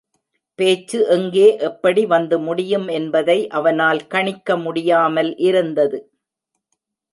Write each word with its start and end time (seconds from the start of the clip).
பேச்சு 0.59 0.99
எங்கே 1.07 1.57
எப்படி 1.59 2.05
வந்து 2.05 2.39
முடியும் 2.39 2.87
என்பதை 2.87 3.37
அவனால் 3.51 4.01
கணிக்க 4.07 4.57
முடியாமல் 4.57 5.31
இருந்தது. 5.39 5.99